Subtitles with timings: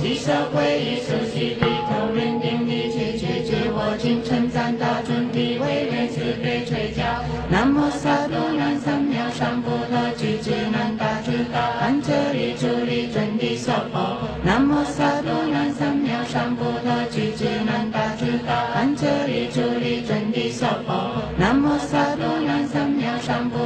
[0.00, 7.02] 吉祥会议出席里头认定你去去去，我敬称赞大尊地位为慈悲垂教。
[7.50, 8.28] 南无萨
[8.78, 14.22] 三藐三菩，大智大安遮利主利真谛娑婆。
[14.44, 16.62] 南无萨埵南三藐三菩，
[17.10, 17.18] 主
[20.52, 21.18] 娑婆。
[21.36, 23.58] 南无三藐三菩，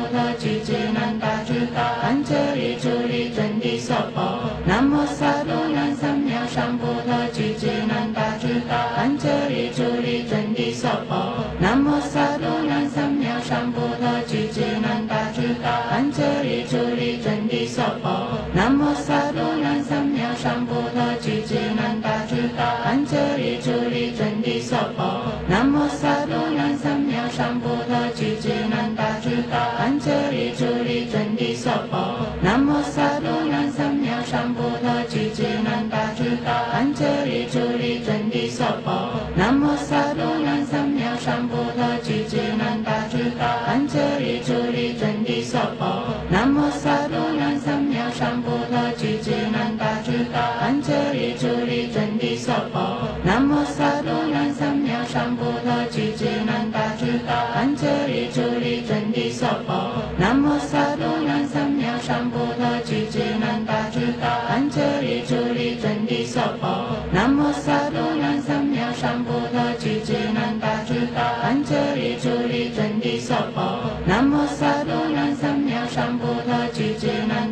[50.33, 53.09] 大安，这里住的真提娑婆。
[53.25, 55.45] 南无萨度，南三藐三菩
[55.91, 56.13] 提。
[56.17, 59.93] 之南大自在，安这里住的真提娑婆。
[60.19, 62.39] 南无萨度，南三藐三菩
[62.85, 63.07] 提。
[63.07, 66.97] 之南大自在，安这里住的真提娑婆。
[67.13, 69.33] 南无萨度，南三藐三菩
[69.79, 70.01] 提。
[70.01, 73.81] 之南大自在，安这里住的真提娑婆。
[74.07, 76.27] 南无萨度，南三藐三菩
[76.73, 76.95] 提。
[76.95, 77.52] 之南。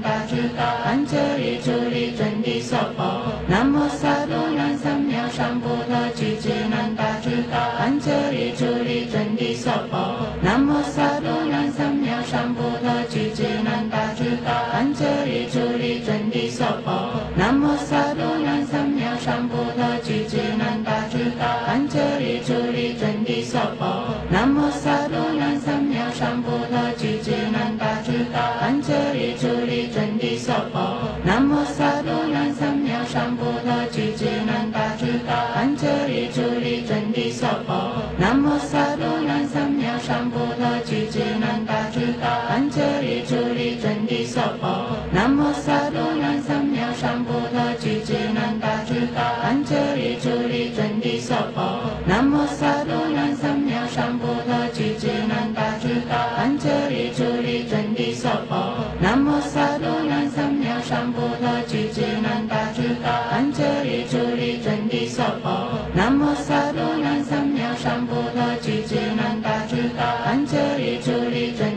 [22.20, 24.04] 里处理真的娑婆。
[24.30, 28.38] 南无萨哆南三藐三菩提，具足南大智大。
[28.60, 30.98] 安这里处理真的娑婆。
[31.24, 35.32] 南无萨埵南三藐三菩提，具足南大智大。
[35.56, 37.96] 安这里处理真的娑婆。
[38.18, 42.28] 南无萨埵南三藐三菩提，具足南大智大。
[42.52, 44.68] 安这里处理真的娑婆。
[45.10, 47.49] 南无萨埵南三藐三菩提。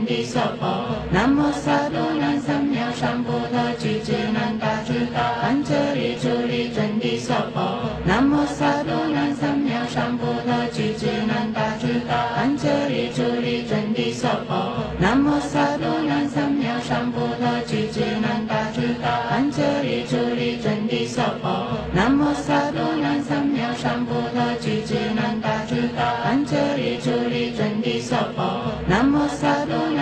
[0.06, 0.86] 毗娑婆。
[1.12, 3.53] 南无萨埵南三藐三菩提。
[3.80, 7.80] 智智南大智大安遮利主利真谛娑婆。
[8.06, 10.72] 南无萨埵南三藐三菩提。
[10.74, 14.74] 智智南大智大安遮利主利真谛娑婆。
[15.00, 17.66] 南无萨埵南三藐三菩提。
[17.68, 21.68] 智智南大智大安遮利主利真谛娑婆。
[21.94, 24.81] 南无萨埵南三藐三菩提。
[24.81, 28.62] 智智南大智大安遮利主利真谛娑婆。
[28.88, 29.92] 南无萨埵。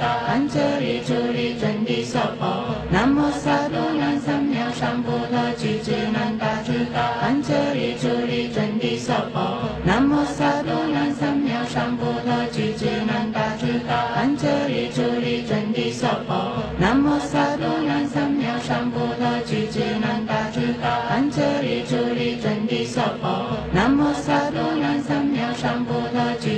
[0.00, 25.94] 安哲里主里真的娑婆，南无萨埵南三藐三菩提，具足南大智达，安哲里主里真的娑婆，南无萨埵南三藐三菩提，具足南大智达，安哲里主里真的娑婆，南无萨埵南三藐三菩提，具足南大智达，安哲里主里真的娑婆，南无萨埵南三藐三菩
[26.40, 26.57] 提，具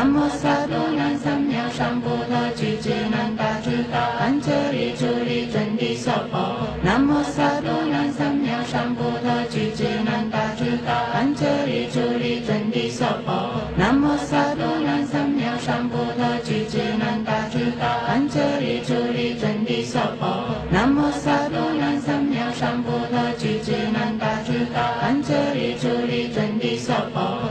[0.00, 6.56] 南无萨埵南三藐三菩提，具智能大智大，安遮利主利真谛娑婆。
[6.82, 9.04] 南无萨埵南三藐三菩
[9.50, 13.60] 提，智能大智大，安遮利主利真谛娑婆。
[13.76, 15.98] 南无萨埵南三藐三菩
[16.46, 20.46] 提，智能大智大，安遮利主利真谛娑婆。
[20.70, 22.90] 南无萨埵南三藐三菩
[23.36, 27.49] 提，智能大智大，安遮利主利真谛娑婆。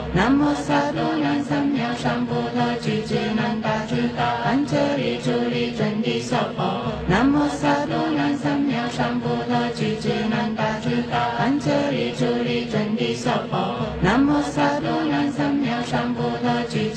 [14.01, 16.21] 南无萨埵南三藐三菩
[16.69, 16.88] 提。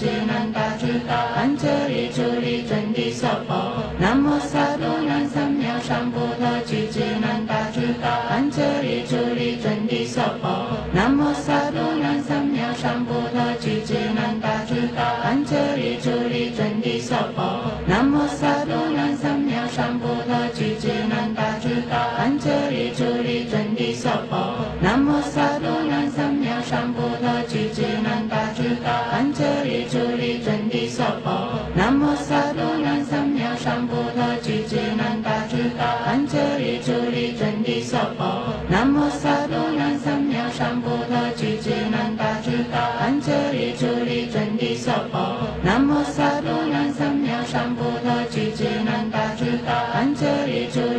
[43.25, 45.15] 这里ริ真的ริจนิสุโข
[45.65, 46.19] 上ะมุส
[48.87, 50.92] 能大ตุส这里ะส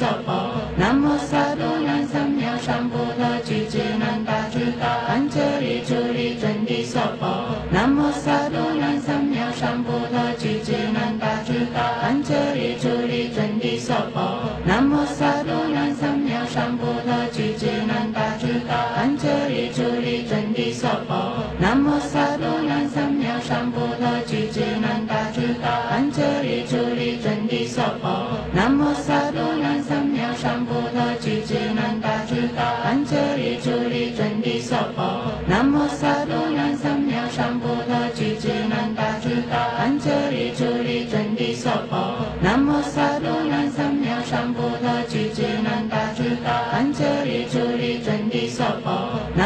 [0.00, 1.49] Sapa, Namo Sapa.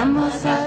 [0.05, 0.64] Vamos a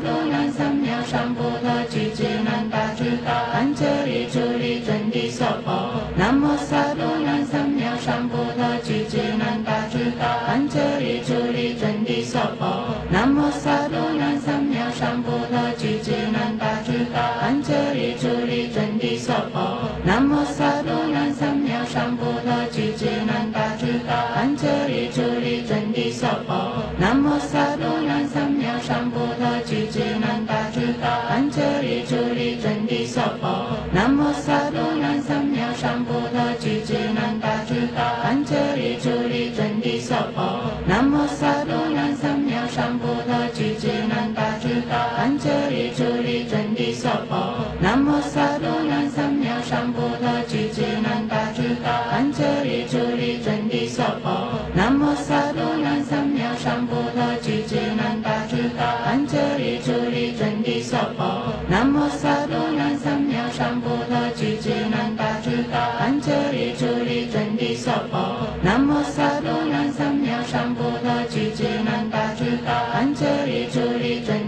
[47.08, 63.88] 萨婆，南无萨多南三藐三菩提，具足南大智大安遮利主利准谛娑婆，南无萨多南三藐三菩提，具足南大智大安遮利主利准谛娑婆，南无萨多南三藐三菩
[64.36, 74.47] 提，具足南大智大安遮利主利准谛娑婆，南无萨多南三藐三菩提，具足南大智大安遮利主利准。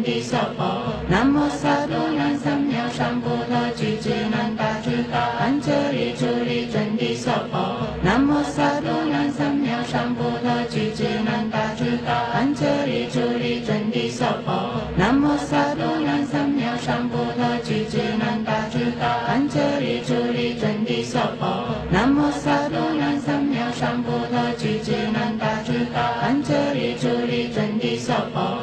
[23.90, 28.59] 上波罗揭谛南达智达安遮利主理真的娑婆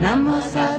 [0.00, 0.73] 南无 turning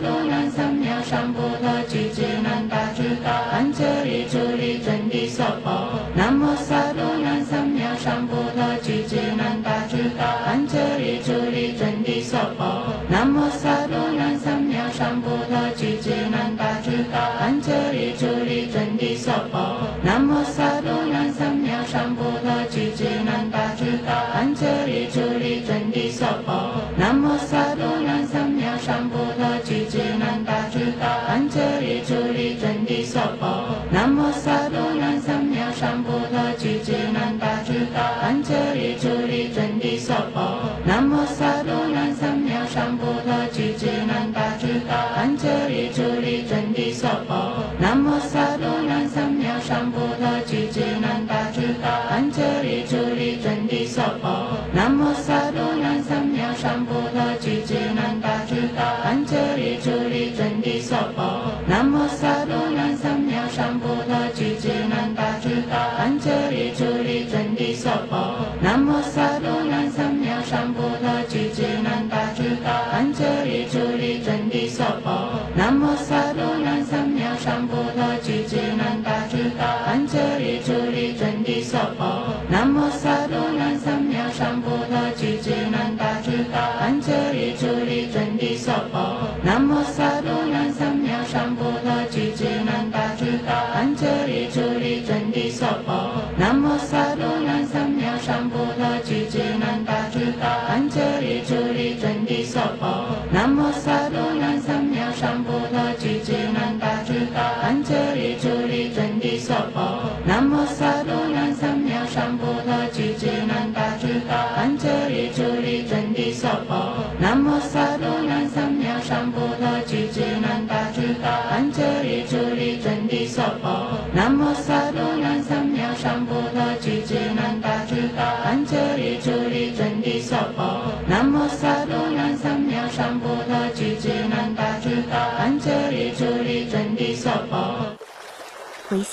[46.86, 76.25] 利尊帝娑婆南无萨多南三藐三菩提吉吉南达吉达安哲利朱利尊帝娑婆南无萨多南三藐三菩提吉吉南达吉达安哲利朱利尊帝娑婆南无萨多南三藐三菩提吉吉南达吉达安哲利朱利尊帝娑婆南无萨多南三藐三菩提吉吉南达吉达安哲利朱利尊帝娑婆南无萨
[102.56, 103.25] Sapa.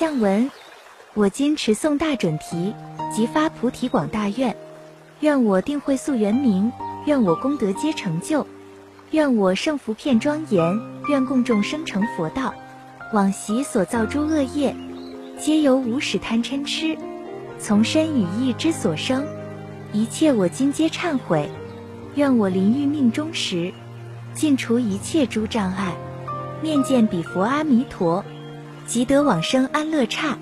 [0.02, 0.50] 向文：
[1.14, 2.74] 我今持诵大准提，
[3.14, 4.52] 即发菩提广大愿，
[5.20, 6.72] 愿我定慧速圆明，
[7.06, 8.44] 愿我功德皆成就，
[9.12, 10.76] 愿我胜福片庄严，
[11.08, 12.52] 愿共众生成佛道。
[13.12, 14.74] 往昔所造诸恶业，
[15.38, 16.98] 皆由无始贪嗔痴，
[17.60, 19.24] 从身语意之所生，
[19.92, 21.48] 一切我今皆忏悔。
[22.16, 23.72] 愿我临欲命终时，
[24.34, 25.94] 尽除一切诸障碍，
[26.60, 28.24] 面见彼佛阿弥陀。
[28.86, 30.36] 即得往生安乐刹。